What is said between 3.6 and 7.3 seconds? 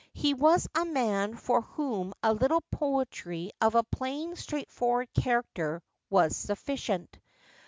of a plain straightforward character was sufficient.